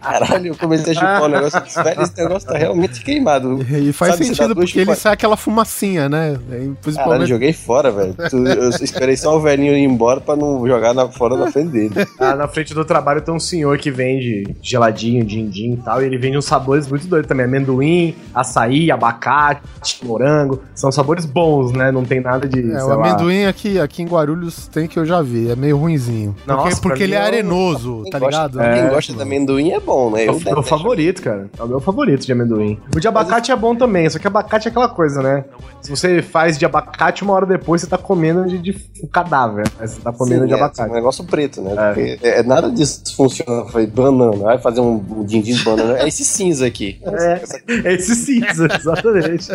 [0.00, 3.60] Caralho, eu comecei a chupar o negócio e disse, velho, esse negócio tá realmente queimado.
[3.62, 6.32] E faz Sabe, dá sentido, porque ele sai aquela fumacinha, né?
[6.32, 7.28] E Caralho, Principalmente.
[7.28, 8.14] joguei fora, velho.
[8.32, 11.92] Eu esperei só o velhinho ir embora pra não jogar na, fora da frente dele.
[12.18, 16.06] Ah, na frente do trabalho tem um senhor que vende geladinho, din-din e tal, e
[16.06, 17.46] ele vende uns sabores muito doidos também.
[17.46, 19.62] Amendoim, açaí, abacate,
[20.04, 20.62] morango.
[20.74, 21.90] São sabores bons, né?
[21.90, 22.51] Não tem nada de.
[22.58, 22.94] É, sei o lá.
[22.94, 26.34] amendoim aqui, aqui em Guarulhos tem que eu já vi, é meio ruinzinho.
[26.46, 28.58] Nossa, porque porque ele é é arenoso, tá gosta- ligado?
[28.58, 30.24] Quem É, gosta de amendoim é bom, né?
[30.24, 30.62] É Eu o, é o detesto.
[30.62, 31.50] favorito, cara.
[31.58, 32.78] É o meu favorito de amendoim.
[32.94, 35.44] O de abacate é bom também, só que abacate é aquela coisa, né?
[35.80, 39.64] Se você faz de abacate, uma hora depois você tá comendo de, de um cadáver.
[39.80, 40.90] Mas você tá comendo Sim, de é, abacate.
[40.90, 41.74] um negócio preto, né?
[41.76, 41.92] É.
[41.92, 43.64] Porque é, nada disso funciona.
[43.66, 45.98] Foi banana, vai fazer um, um din-din de banana.
[45.98, 47.00] É esse cinza aqui.
[47.22, 47.42] É,
[47.88, 49.48] é esse cinza, exatamente.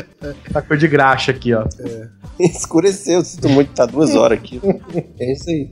[0.54, 1.64] Tá cor de graxa aqui, ó.
[2.90, 4.60] Escureceu, sinto muito, tá duas horas aqui.
[5.20, 5.70] É isso aí.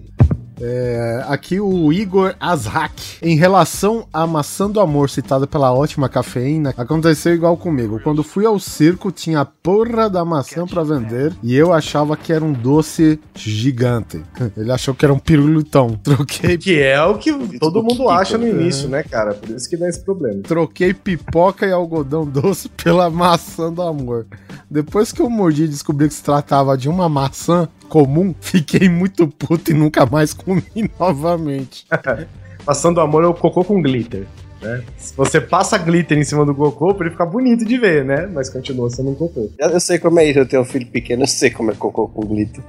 [0.60, 3.18] É, aqui o Igor Azrak.
[3.22, 8.00] Em relação à maçã do amor citada pela ótima cafeína, aconteceu igual comigo.
[8.02, 12.32] Quando fui ao circo, tinha a porra da maçã pra vender e eu achava que
[12.32, 14.24] era um doce gigante.
[14.56, 16.00] Ele achou que era um pirulitão.
[16.04, 18.52] Troquei Que é o que todo mundo acha no né?
[18.52, 19.34] início, né, cara?
[19.34, 20.42] Por isso que dá esse problema.
[20.44, 24.26] Troquei pipoca e algodão doce pela maçã do amor.
[24.70, 29.28] Depois que eu mordi e descobri que se tratava de uma maçã comum, fiquei muito
[29.28, 30.64] puto e nunca mais comi
[31.00, 31.86] novamente.
[32.66, 34.26] Passando amor é o cocô com glitter.
[34.62, 34.84] Né?
[34.98, 38.26] Se você passa glitter em cima do cocô, pra ele ficar bonito de ver, né?
[38.26, 39.52] Mas continua sendo um cocô.
[39.60, 41.76] Eu, eu sei como é isso, eu tenho um filho pequeno, eu sei como é
[41.76, 42.64] cocô com glitter.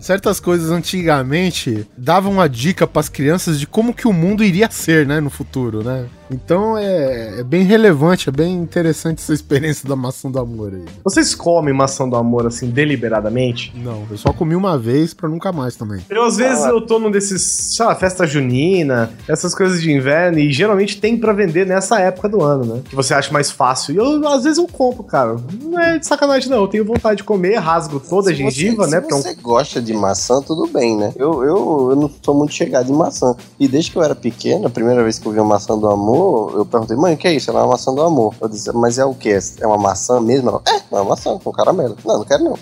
[0.00, 5.06] Certas coisas antigamente davam uma dica pras crianças de como que o mundo iria ser,
[5.06, 6.06] né, no futuro, né?
[6.32, 10.84] Então é, é bem relevante, é bem interessante essa experiência da maçã do amor aí.
[11.04, 13.72] Vocês comem maçã do amor assim deliberadamente?
[13.76, 16.00] Não, eu só comi uma vez pra nunca mais também.
[16.08, 16.70] Eu, às vezes, Ah.
[16.70, 17.42] eu tô num desses,
[17.76, 22.28] sei lá, festa junina, essas coisas de inverno, e geralmente tem pra vender nessa época
[22.28, 22.82] do ano, né?
[22.88, 23.94] Que você acha mais fácil.
[23.94, 25.36] E eu, às vezes, eu compro, cara.
[25.62, 26.58] Não é de sacanagem, não.
[26.62, 29.02] Eu tenho vontade de comer, rasgo toda a Se gengiva, você, né?
[29.08, 31.12] Se um você gosta de maçã, tudo bem, né?
[31.16, 33.34] Eu, eu, eu não sou muito chegado em maçã.
[33.58, 35.88] E desde que eu era pequeno, a primeira vez que eu vi uma maçã do
[35.88, 36.21] amor,
[36.54, 37.50] eu perguntei, mãe, o que é isso?
[37.50, 38.34] Ela é uma maçã do amor.
[38.40, 39.38] Eu disse, mas é o que?
[39.60, 40.50] É uma maçã mesmo?
[40.50, 41.96] Ela, é, é uma maçã com caramelo.
[42.04, 42.58] Não, não quero não.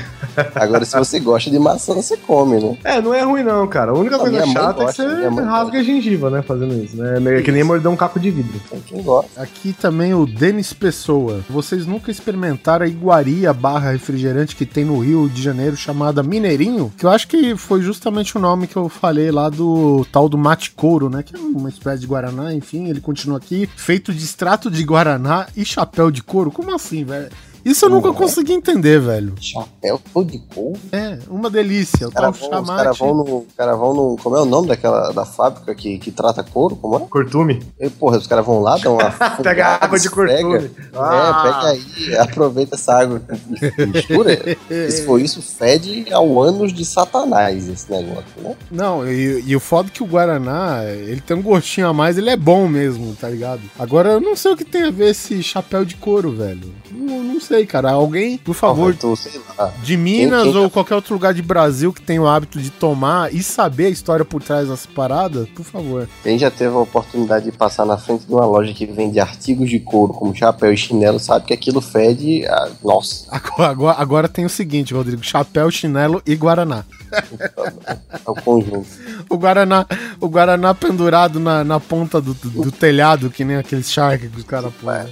[0.54, 2.78] Agora, se você gosta de maçã, você come, né?
[2.84, 3.92] É, não é ruim não, cara.
[3.92, 6.96] A única Não, coisa chata gosta, é que você rasga a gengiva, né, fazendo isso,
[6.96, 7.16] né?
[7.16, 8.60] É meio que nem morder um caco de vidro.
[8.86, 9.40] Quem gosta.
[9.40, 11.40] Aqui também o Denis Pessoa.
[11.48, 16.92] Vocês nunca experimentaram a iguaria barra refrigerante que tem no Rio de Janeiro chamada Mineirinho?
[16.96, 20.38] Que eu acho que foi justamente o nome que eu falei lá do tal do
[20.38, 21.22] mate couro, né?
[21.22, 25.46] Que é uma espécie de guaraná, enfim, ele continua aqui, feito de extrato de guaraná
[25.56, 26.50] e chapéu de couro.
[26.50, 27.30] Como assim, velho?
[27.64, 29.34] Isso eu nunca consegui entender, velho.
[29.40, 30.78] Chapéu de couro.
[30.92, 32.06] É, uma delícia.
[32.06, 33.30] O Os caras tal vão, os caras chamate.
[33.30, 34.16] vão caras vão no.
[34.22, 36.76] Como é o nome daquela da fábrica que, que trata couro?
[36.76, 37.00] Como é?
[37.00, 37.62] Cortume.
[37.80, 39.10] E, porra, os caras vão lá, dão uma.
[39.42, 40.56] Pega fungada, água de cortume.
[40.56, 43.22] É, pega aí, aproveita essa água
[43.88, 44.58] mistura.
[44.90, 48.54] Se for isso, fede ao anos de satanás esse negócio, né?
[48.70, 52.18] Não, e, e o foda é que o Guaraná, ele tem um gostinho a mais,
[52.18, 53.62] ele é bom mesmo, tá ligado?
[53.78, 56.74] Agora, eu não sei o que tem a ver esse chapéu de couro, velho.
[56.90, 57.90] Não, não sei, cara.
[57.92, 59.72] Alguém, por favor, Então, sei lá.
[59.82, 63.32] de Minas quem- ou qualquer outro lugar de Brasil que tenha o hábito de tomar
[63.34, 66.08] e saber a história por trás das paradas, por favor.
[66.22, 69.68] Quem já teve a oportunidade de passar na frente de uma loja que vende artigos
[69.70, 72.44] de couro, como chapéu e chinelo, sabe que aquilo fede.
[72.46, 76.84] a- Nossa, Agora, agora, agora tem o seguinte, Rodrigo: chapéu, chinelo e Guaraná.
[77.36, 78.86] é o conjunto.
[79.28, 79.86] O Guaraná,
[80.20, 84.38] o Guaraná pendurado na, na ponta do, do- do telhado, que nem aqueles shark que
[84.38, 85.04] os caras põem.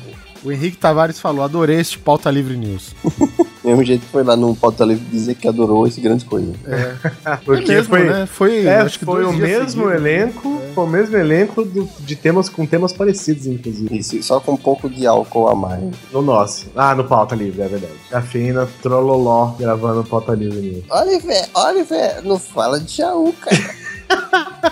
[0.45, 2.95] O Henrique Tavares falou: adorei este pauta livre news.
[3.65, 6.53] Mesmo jeito que foi lá no Pauta Livre dizer que adorou esse grande coisa.
[7.47, 8.27] Porque é mesmo, foi, né?
[8.27, 9.95] Foi, é, acho que foi o mesmo seguidos.
[9.95, 13.97] elenco, foi o mesmo elenco do- de temas com temas parecidos, inclusive.
[13.97, 15.81] Isso, só com um pouco de álcool a mais.
[16.13, 16.67] No nosso.
[16.75, 17.93] Ah, no Pauta Livre, é verdade.
[18.11, 20.85] Cafeína, Trololó, gravando Pauta Livre News.
[20.91, 24.72] Oliver, Oliver, não fala de Jaú, cara.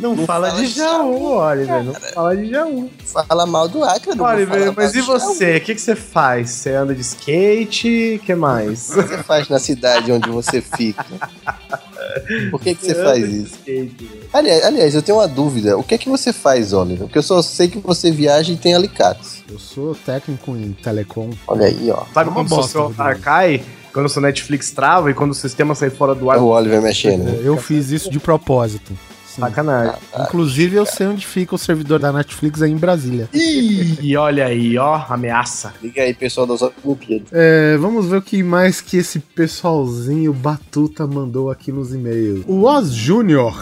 [0.00, 1.84] Não, Não fala, fala de Jaú, Oliver.
[1.84, 2.90] Não fala de Jaú.
[3.04, 5.56] Fala mal do Acre, não Oliver, fala mas e você?
[5.56, 6.50] O que, que você faz?
[6.50, 8.18] Você anda de skate?
[8.22, 8.90] O que mais?
[8.90, 11.04] O que você faz na cidade onde você fica?
[12.50, 13.54] Por que, que você faz isso?
[14.32, 15.76] Aliás, aliás, eu tenho uma dúvida.
[15.78, 17.06] O que é que você faz, Oliver?
[17.06, 19.42] Porque eu só sei que você viaja e tem alicates.
[19.50, 21.30] Eu sou técnico em telecom.
[21.46, 22.04] Olha aí, ó.
[22.12, 23.62] Sabe Uma quando o celular cai?
[23.92, 26.40] Quando o seu Netflix trava e quando o sistema sai fora do É ar?
[26.42, 27.24] o Oliver mexendo.
[27.24, 27.40] né?
[27.44, 28.96] Eu fiz isso de propósito.
[29.32, 29.40] Sim.
[29.40, 29.94] Sacanagem.
[30.20, 33.30] Inclusive, eu sei onde fica o servidor da Netflix aí em Brasília.
[33.32, 35.72] E olha aí, ó, ameaça.
[35.82, 37.28] Liga aí, pessoal das Olimpíadas.
[37.32, 42.44] É, vamos ver o que mais que esse pessoalzinho Batuta mandou aqui nos e-mails.
[42.46, 43.56] O Oz Júnior,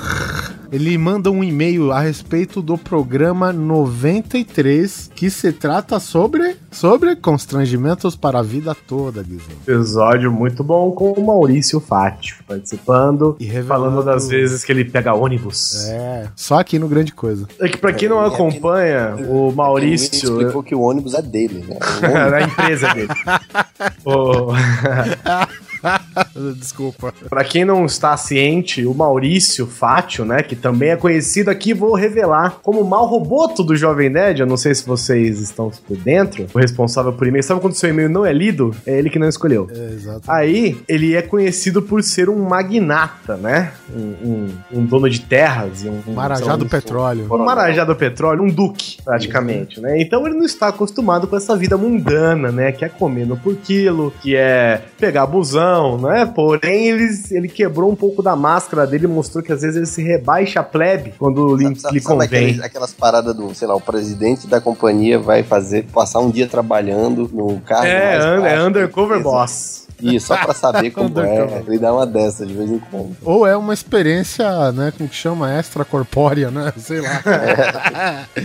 [0.72, 8.14] ele manda um e-mail a respeito do programa 93, que se trata sobre, sobre constrangimentos
[8.14, 9.46] para a vida toda, Guizão.
[9.66, 14.84] Episódio muito bom com o Maurício Fátio participando E revelando- falando das vezes que ele
[14.84, 15.86] pega ônibus.
[15.88, 17.46] É, só aqui no Grande Coisa.
[17.60, 20.14] É que pra quem não É, acompanha, o Ele Maurício.
[20.14, 21.78] explicou que o ônibus é dele, né?
[21.80, 23.08] O ônibus da empresa dele.
[24.04, 24.52] O-
[26.56, 27.12] Desculpa.
[27.28, 31.94] Pra quem não está ciente, o Maurício Fátio, né, que também é conhecido aqui, vou
[31.94, 34.40] revelar como o mal roboto do Jovem Nerd.
[34.40, 36.46] Eu não sei se vocês estão por dentro.
[36.52, 37.42] O responsável por e-mail.
[37.42, 38.74] Sabe quando o seu e-mail não é lido?
[38.86, 39.68] É ele que não escolheu.
[39.70, 40.22] É, exato.
[40.30, 43.72] Aí, ele é conhecido por ser um magnata, né?
[43.94, 46.00] Um, um- um dono de terras e um.
[46.06, 47.26] um Marajá do petróleo.
[47.30, 50.00] um Marajá do petróleo, um duque, praticamente, né?
[50.00, 52.72] Então ele não está acostumado com essa vida mundana, né?
[52.72, 56.26] Que é comendo por quilo, que é pegar busão, né?
[56.26, 60.02] Porém, ele, ele quebrou um pouco da máscara dele mostrou que às vezes ele se
[60.02, 62.26] rebaixa a plebe quando lhe, Sabe, lhe convém.
[62.26, 66.46] aqueles- aquelas paradas do, sei lá, o presidente da companhia vai fazer, passar um dia
[66.46, 67.86] trabalhando no carro.
[67.86, 69.86] É, é undercover boss.
[70.02, 71.62] Isso, só pra saber como é.
[71.66, 73.16] Ele dá uma dessa de vez em quando.
[73.22, 75.58] Ou é uma experiência, né, como que chama?
[75.58, 76.72] Extracorpórea, né?
[76.78, 77.22] Sei lá.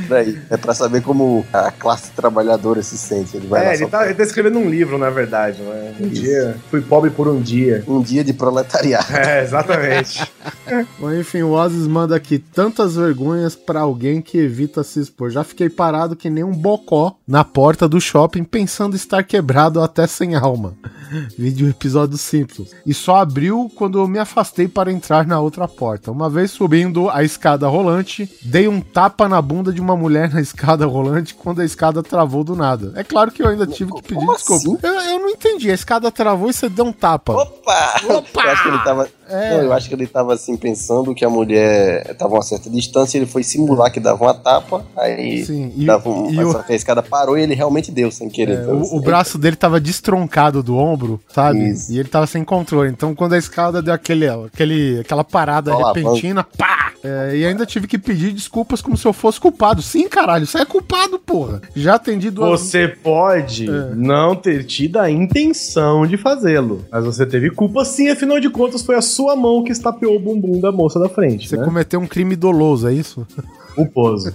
[0.10, 3.38] Daí, é pra saber como a classe trabalhadora se sente.
[3.38, 5.94] Ele vai É, lá ele tá, ele tá escrevendo um livro, na verdade, né?
[6.00, 6.22] Um Isso.
[6.22, 7.84] dia, fui pobre por um dia.
[7.88, 9.16] um dia de proletariado.
[9.16, 10.26] É, exatamente.
[11.00, 15.30] Bom, enfim, o Ozzy manda aqui tantas vergonhas pra alguém que evita se expor.
[15.30, 20.08] Já fiquei parado que nem um bocó na porta do shopping pensando estar quebrado até
[20.08, 20.74] sem alma.
[21.38, 22.72] Vídeo episódio simples.
[22.86, 26.12] E só abriu quando eu me afastei para entrar na outra porta.
[26.12, 30.42] Uma vez subindo a escada rolante, dei um tapa na bunda de uma mulher na
[30.42, 32.92] escada rolante quando a escada travou do nada.
[32.96, 34.66] É claro que eu ainda tive que pedir Como desculpa.
[34.66, 34.78] assim?
[34.82, 35.70] Eu, eu não entendi.
[35.70, 37.34] A escada travou e você deu um tapa.
[37.34, 38.02] Opa!
[38.10, 38.44] Opa!
[38.44, 39.58] Eu acho que ele tava, É.
[39.58, 42.70] Não, eu acho que ele tava assim pensando que a mulher tava a uma certa
[42.70, 46.58] distância, ele foi simular que dava uma tapa, aí Sim, e- dava um, e o-
[46.68, 48.60] a escada parou e ele realmente deu sem querer.
[48.60, 51.70] É, Então, o, assim, o braço dele tava destroncado do ombro, sabe?
[51.70, 51.92] Isso.
[51.92, 52.90] E ele tava sem controle.
[52.90, 56.94] Então, quando a escada deu aquele, aquele, aquela parada Só repentina, pá!
[57.04, 59.82] É, e ainda tive que pedir desculpas como se eu fosse culpado.
[59.82, 61.62] Sim, caralho, você é culpado, porra.
[61.76, 63.92] Já atendi duas Você pode É.
[63.96, 68.82] não ter tido a intenção de fazê-lo, mas você teve culpa sim, afinal de contas
[68.82, 71.64] foi a sua mão que estapeou o bumbum da moça da frente, Você né?
[71.66, 73.26] cometeu um crime doloso, é isso?
[73.76, 74.34] Culposo.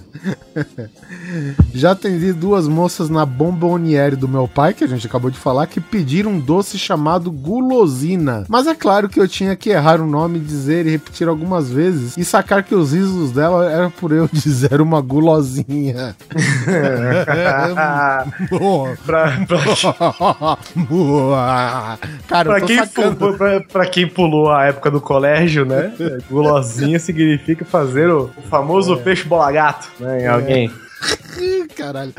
[1.73, 5.65] Já atendi duas moças na bomboniere do meu pai, que a gente acabou de falar,
[5.67, 8.45] que pediram um doce chamado gulosina.
[8.47, 12.15] Mas é claro que eu tinha que errar o nome, dizer e repetir algumas vezes
[12.17, 16.15] e sacar que os risos dela era por eu dizer uma gulosinha.
[19.05, 20.57] Pra, pra,
[20.89, 21.97] Boa.
[22.27, 23.15] Cara, pra quem sacando.
[23.15, 25.93] pu- pra- pra quem pulou a época do colégio, né?
[26.29, 30.23] Gulosinha significa fazer o, famoso peixe bola gato, né?
[30.23, 30.71] Em alguém.
[31.75, 32.13] Caralho.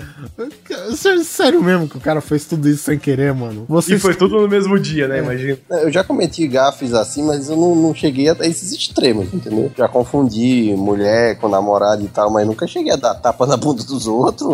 [0.96, 3.64] Sério, sério mesmo que o cara fez tudo isso sem querer, mano.
[3.68, 5.18] Você E foi tudo no mesmo dia, né?
[5.18, 5.58] Imagina.
[5.70, 9.70] Eu já cometi gafes assim, mas eu não, não cheguei a esses extremos, entendeu?
[9.76, 13.84] Já confundi mulher com namorado e tal, mas nunca cheguei a dar tapa na bunda
[13.84, 14.48] dos outros.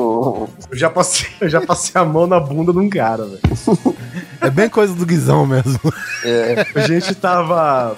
[0.70, 3.40] Eu já passei, eu já passei a mão na bunda de um cara, velho.
[4.40, 5.80] É bem coisa do Guizão mesmo.
[6.24, 7.96] É, A gente tava.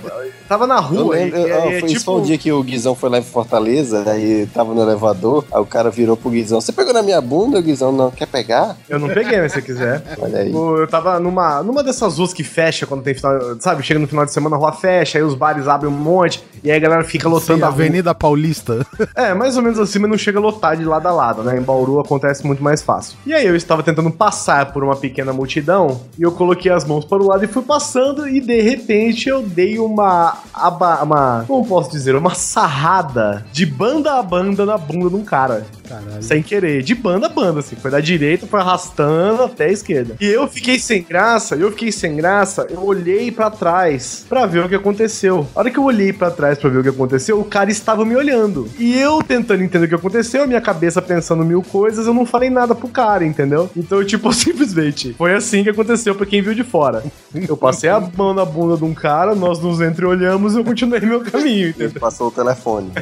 [0.49, 2.17] Tava na eu rua e, lembro, e- eu- e é foi, isso tipo.
[2.19, 5.67] um dia que o Guizão foi lá em Fortaleza, aí tava no elevador, aí o
[5.67, 8.77] cara virou pro Guizão, você pegou na minha bunda, Guizão não quer pegar?
[8.89, 10.03] Eu não peguei, mas se você quiser.
[10.21, 10.53] Olha aí.
[10.53, 13.39] Eu tava numa, numa dessas ruas que fecha quando tem final.
[13.59, 16.43] Sabe, chega no final de semana, a rua fecha, aí os bares abrem um monte,
[16.63, 17.75] e aí a galera fica lotando Sim, a rua.
[17.75, 18.87] Avenida Paulista.
[19.17, 21.59] É, mais ou menos assim, mas não chega a lotar de lado a lado, né?
[21.59, 23.19] Em Bauru acontece muito mais fácil.
[23.27, 27.05] E aí eu estava tentando passar por uma pequena multidão e eu coloquei as mãos
[27.05, 31.67] para o lado e fui passando e de repente eu dei uma aba, uma, como
[31.67, 35.67] posso dizer, uma sarrada de banda a banda na bunda de um cara.
[35.91, 36.23] Caralho.
[36.23, 37.75] Sem querer, de banda a banda, assim.
[37.75, 40.15] Foi da direita, foi arrastando até a esquerda.
[40.21, 44.65] E eu fiquei sem graça, eu fiquei sem graça, eu olhei pra trás pra ver
[44.65, 45.49] o que aconteceu.
[45.53, 48.05] A hora que eu olhei pra trás pra ver o que aconteceu, o cara estava
[48.05, 48.69] me olhando.
[48.79, 52.25] E eu tentando entender o que aconteceu, a minha cabeça pensando mil coisas, eu não
[52.25, 53.69] falei nada pro cara, entendeu?
[53.77, 57.03] Então, eu, tipo, simplesmente, foi assim que aconteceu pra quem viu de fora.
[57.35, 61.01] Eu passei a mão na bunda de um cara, nós nos entreolhamos e eu continuei
[61.01, 61.89] meu caminho, entendeu?
[61.91, 62.93] Ele passou o telefone.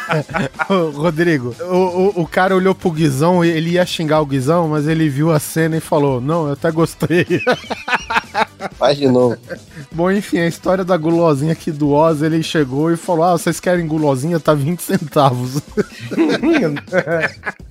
[0.68, 4.86] Ô, Rodrigo, o, o, o cara olhou pro Guizão, ele ia xingar o Guizão, mas
[4.86, 7.26] ele viu a cena e falou: Não, eu até gostei.
[8.78, 9.36] Faz de novo.
[9.90, 13.60] Bom, enfim, a história da gulosinha aqui do Oz, ele chegou e falou: Ah, vocês
[13.60, 14.38] querem gulosinha?
[14.38, 15.56] Tá 20 centavos.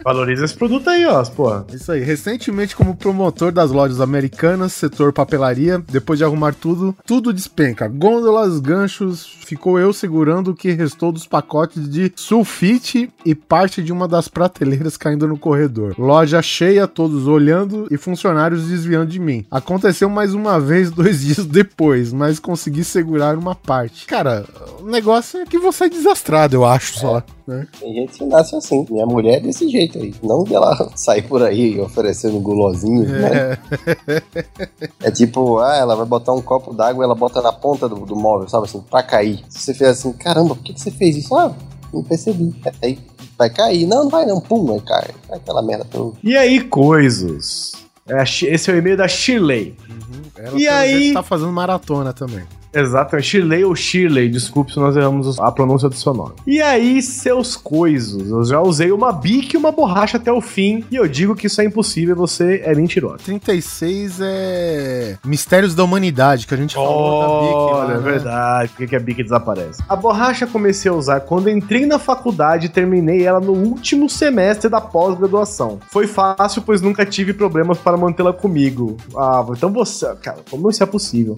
[0.04, 1.66] Valoriza esse produto aí, ó, porra.
[1.74, 2.02] Isso aí.
[2.02, 7.88] Recentemente, como promotor das lojas americanas, setor papelaria, depois de arrumar tudo, tudo despenca.
[7.88, 13.92] Gôndolas, ganchos, ficou eu segurando o que restou dos pacotes de sulfite e parte de
[13.92, 15.94] uma das prateleiras caindo no corredor.
[15.98, 19.46] Loja cheia, todos olhando e funcionários desviando de mim.
[19.52, 24.06] Aconteceu mais uma vez dois dias depois, mas consegui segurar uma parte.
[24.06, 24.46] Cara,
[24.80, 27.24] o negócio é que você é desastrado, eu acho só.
[27.48, 27.68] Né?
[27.80, 28.86] Tem gente que nasce assim.
[28.90, 30.14] Minha mulher é desse jeito aí.
[30.24, 33.58] Não dela sair por aí oferecendo gulosinhos, né?
[35.02, 38.06] É tipo, ah, ela vai botar um copo d'água e ela bota na ponta do,
[38.06, 39.44] do móvel, sabe assim, pra cair.
[39.50, 41.36] Você fez assim, caramba, por que, que você fez isso?
[41.36, 41.54] Ah,
[41.94, 42.56] não percebi.
[42.82, 43.00] Aí
[43.38, 43.86] vai cair.
[43.86, 44.40] Não, não vai não.
[44.40, 45.10] Pum, aí cai.
[45.28, 46.16] Vai Aquela merda toda.
[46.24, 47.72] E aí, coisas?
[48.08, 49.76] É Esse é o e-mail da Shirley.
[50.38, 52.44] Ela, E aí- tá fazendo maratona também.
[52.74, 56.34] Exatamente, Shirley ou Shirley, desculpe se nós erramos a pronúncia do seu nome.
[56.48, 60.84] E aí, seus coisos, eu já usei uma bique e uma borracha até o fim,
[60.90, 63.18] e eu digo que isso é impossível, você é mentiroso.
[63.26, 67.56] 36 é Mistérios da Humanidade, que a gente falou da Bic.
[67.56, 68.04] Olha, lá, é né?
[68.04, 69.84] verdade, por que que a bique desaparece?
[69.88, 74.70] A borracha comecei a usar quando entrei na faculdade e terminei ela no último semestre
[74.70, 75.80] da pós-graduação.
[75.90, 78.98] Foi fácil, pois nunca tive problemas para mantê-la comigo.
[79.16, 81.36] Ah, então você, cara, como isso é possível?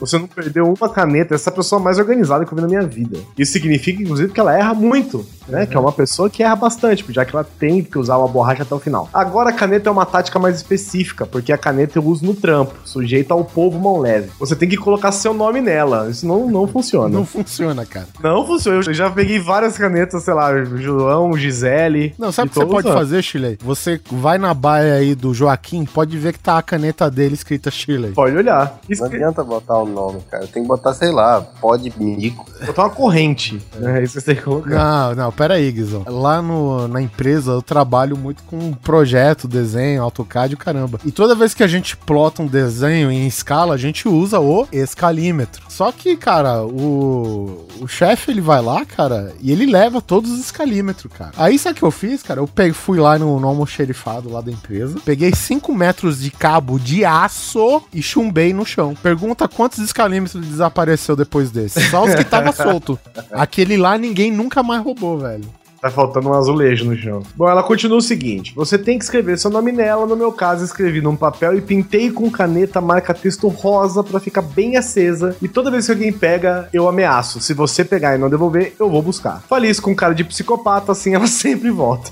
[0.00, 2.68] Você não perdeu uma caneta, essa é a pessoa mais organizada que eu vi na
[2.68, 3.18] minha vida.
[3.38, 5.66] Isso significa, inclusive, que ela erra muito, né?
[5.66, 8.62] Que é uma pessoa que erra bastante, já que ela tem que usar uma borracha
[8.62, 9.08] até o final.
[9.12, 12.74] Agora a caneta é uma tática mais específica, porque a caneta eu uso no trampo,
[12.84, 14.30] sujeita ao povo mão leve.
[14.38, 17.08] Você tem que colocar seu nome nela, isso não, não funciona.
[17.08, 18.08] Não Não, funciona, cara.
[18.46, 18.78] funciona.
[18.78, 22.14] Eu já peguei várias canetas, sei lá, João, Gisele.
[22.18, 22.98] Não, sabe o que você pode usando.
[22.98, 23.58] fazer, Chile?
[23.62, 27.70] Você vai na baia aí do Joaquim, pode ver que tá a caneta dele escrita
[27.70, 28.12] Chile.
[28.14, 28.78] Pode olhar.
[28.88, 30.46] Não adianta botar o nome, cara.
[30.46, 32.46] Tem que botar, sei lá, pode mico.
[32.66, 33.60] Botar uma corrente.
[33.80, 34.70] É isso que você tem que colocar.
[34.70, 36.04] Não, não, pera aí, Guizão.
[36.06, 41.00] Lá no, na empresa eu trabalho muito com projeto, desenho, AutoCAD e o caramba.
[41.04, 44.66] E toda vez que a gente plota um desenho em escala, a gente usa o
[44.72, 45.64] escalímetro.
[45.68, 50.40] Só que, cara, o, o chefe ele vai lá, cara, e ele leva todos os
[50.40, 51.32] escalímetros, cara.
[51.36, 52.40] Aí sabe o que eu fiz, cara?
[52.40, 56.78] Eu peguei, fui lá no, no almoxerifado lá da empresa, peguei 5 metros de cabo
[56.78, 58.94] de aço e chumbei no chão.
[58.94, 61.80] Pergunta quantos escalímetros desapareceu depois desse.
[61.90, 62.98] Só os que tava solto.
[63.32, 65.44] Aquele lá ninguém nunca mais roubou, velho.
[65.84, 67.22] Tá faltando um azulejo no chão.
[67.36, 70.06] Bom, ela continua o seguinte: você tem que escrever seu nome nela.
[70.06, 74.40] No meu caso, escrevi num papel e pintei com caneta marca texto rosa pra ficar
[74.40, 75.36] bem acesa.
[75.42, 77.38] E toda vez que alguém pega, eu ameaço.
[77.38, 79.42] Se você pegar e não devolver, eu vou buscar.
[79.46, 82.10] Falei isso com cara de psicopata, assim ela sempre volta.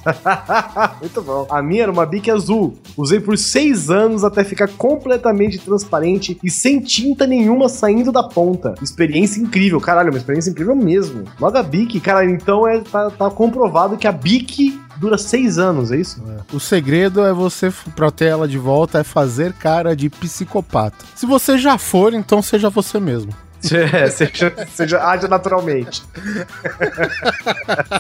[1.00, 1.46] Muito bom.
[1.48, 2.76] A minha era uma bique azul.
[2.94, 8.74] Usei por seis anos até ficar completamente transparente e sem tinta nenhuma saindo da ponta.
[8.82, 9.80] Experiência incrível.
[9.80, 11.24] Caralho, uma experiência incrível mesmo.
[11.40, 13.62] Logo a bique, cara, então é, tá, tá comprovado
[13.96, 16.22] que a bique dura seis anos, é isso?
[16.53, 21.05] O segredo é você, pra ter ela de volta, é fazer cara de psicopata.
[21.14, 23.33] Se você já for, então seja você mesmo.
[23.92, 26.03] É, seja, seja age naturalmente.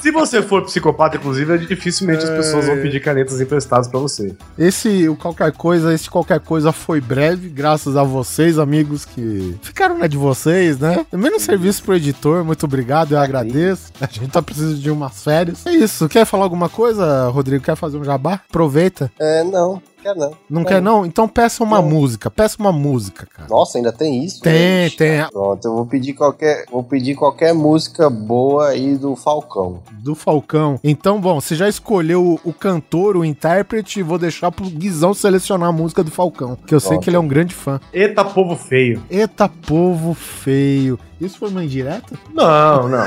[0.00, 4.34] Se você for psicopata, inclusive, dificilmente as pessoas vão pedir canetas emprestadas pra você.
[4.58, 9.98] Esse o qualquer coisa, esse qualquer coisa foi breve, graças a vocês, amigos, que ficaram
[9.98, 11.06] na de vocês, né?
[11.12, 13.92] Menos serviço pro editor, muito obrigado, eu agradeço.
[14.00, 15.64] A gente tá precisando de umas férias.
[15.66, 17.64] É isso, quer falar alguma coisa, Rodrigo?
[17.64, 18.40] Quer fazer um jabá?
[18.48, 19.10] Aproveita.
[19.18, 19.82] É, não.
[20.02, 20.32] Quer não.
[20.50, 21.06] Não quer não?
[21.06, 23.48] Então peça uma música, peça uma música, cara.
[23.48, 24.40] Nossa, ainda tem isso?
[24.42, 24.96] Tem, Ixi.
[24.96, 25.24] tem.
[25.30, 29.80] Pronto, eu vou pedir qualquer, vou pedir qualquer música boa aí do Falcão.
[29.92, 30.80] Do Falcão.
[30.82, 35.68] Então, bom, você já escolheu o, o cantor, o intérprete, vou deixar pro Guizão selecionar
[35.68, 37.04] a música do Falcão, que eu sei Pronto.
[37.04, 37.80] que ele é um grande fã.
[37.92, 39.02] Eita, povo feio.
[39.08, 40.98] Eita, povo feio.
[41.20, 42.18] Isso foi uma indireta?
[42.34, 43.06] Não, não.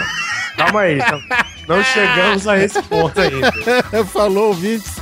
[0.55, 0.97] Calma aí.
[0.97, 3.51] Não, não chegamos a esse ponto ainda.
[4.07, 4.95] Falou, ouvintes.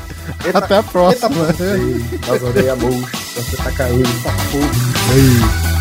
[0.53, 1.47] Até a próxima.
[1.47, 4.09] As orelhas murchas, você tá caindo.
[4.09, 5.72] Ô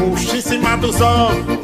[0.00, 1.58] o bucho em cima dos ovos,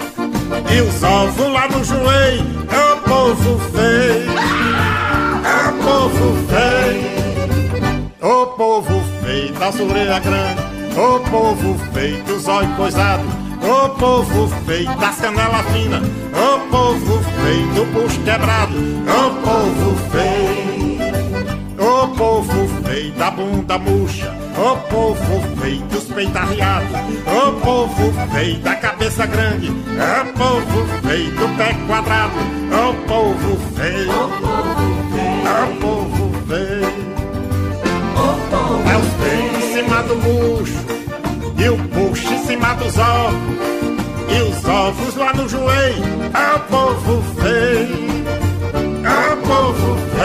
[0.70, 2.66] e os ovos lá no joelho.
[2.70, 4.30] É o povo feio,
[5.44, 7.06] é o povo feio,
[8.22, 10.64] o povo feio das orelhas grandes,
[10.96, 13.26] o povo feio dos olhos coisados,
[13.62, 20.76] o povo feio das canelas finas, o povo feio do bucho quebrado, o povo feio.
[21.78, 26.90] Ô povo feio da bunda murcha, ô povo feio dos peitos arriados,
[27.26, 32.34] ô povo feio da cabeça grande, ô povo feio do pé quadrado,
[32.72, 34.28] ô povo feio, ô
[35.80, 37.06] povo feio,
[38.86, 40.80] é os peitos em cima do bucho,
[41.58, 43.56] e o bucho em cima dos ovos,
[44.28, 48.06] e os ovos lá no joelho, o povo feio,
[49.04, 50.15] o povo feio.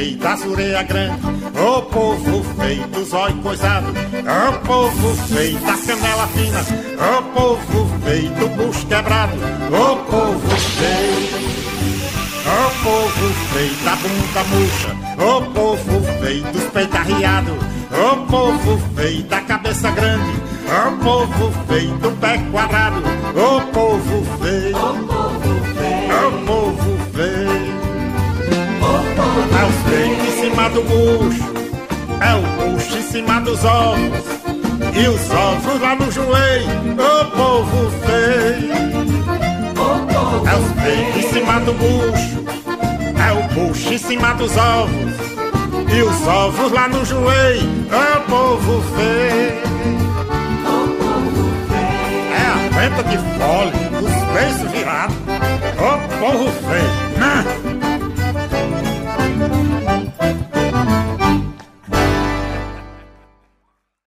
[0.00, 1.24] Povo feio das orelhas grandes,
[1.60, 8.30] ô povo feio dos olhos coisados, ô povo feio das canelas finas, ô povo feio
[8.30, 9.34] do bucho quebrado,
[9.68, 11.50] ô povo feio.
[12.42, 17.54] Ô povo feio da bunda murcha, ô povo feio dos peitos arriados,
[17.92, 20.32] ô povo feio da cabeça grande,
[20.66, 23.02] ô povo feio do pé quadrado,
[23.36, 26.89] ô povo feio, ô povo feio.
[29.30, 31.52] É os peitos em cima do bucho,
[32.20, 34.40] é o bucho em cima dos ovos,
[34.92, 38.72] E os ovos lá no joelho, ô povo feio.
[40.46, 42.44] É os peitos em cima do bucho,
[43.16, 45.14] é o bucho em cima dos ovos.
[45.92, 49.60] E os ovos lá no joelho, ô povo feio.
[52.32, 55.16] É a venta de fole, os beiços virados,
[55.78, 57.09] ô povo feio.